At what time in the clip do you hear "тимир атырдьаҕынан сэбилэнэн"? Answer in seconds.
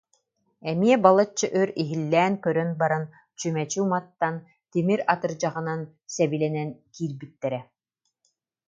4.71-6.69